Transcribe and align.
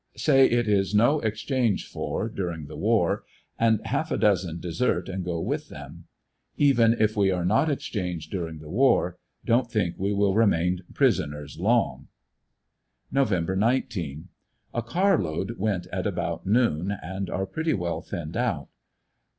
Say 0.17 0.49
it 0.49 0.67
is 0.67 0.95
no 0.95 1.19
exchange 1.19 1.85
for 1.87 2.27
during 2.27 2.65
the 2.65 2.75
war, 2.75 3.23
and 3.59 3.85
half 3.85 4.09
a 4.09 4.17
dozen 4.17 4.59
desert 4.59 5.07
and 5.07 5.23
go 5.23 5.39
with 5.39 5.69
them. 5.69 6.05
Even 6.57 6.93
if 6.99 7.15
we 7.15 7.29
are 7.29 7.45
not 7.45 7.69
exchanged 7.69 8.31
during 8.31 8.57
the 8.57 8.69
war, 8.71 9.19
don't 9.45 9.69
think 9.69 9.99
we 9.99 10.11
will 10.11 10.33
remain 10.33 10.79
prison 10.95 11.35
ers 11.35 11.59
long. 11.59 12.07
Nov 13.11 13.29
19.— 13.47 14.29
A 14.73 14.81
car 14.81 15.21
load 15.21 15.59
went 15.59 15.85
at 15.93 16.07
about 16.07 16.47
noon, 16.47 16.89
and 17.03 17.29
are 17.29 17.45
pretty 17.45 17.75
well 17.75 18.01
thinned 18.01 18.35
out. 18.35 18.69